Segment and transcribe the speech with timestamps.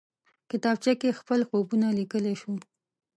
[0.51, 2.51] کتابچه کې خپل خوبونه لیکلی شو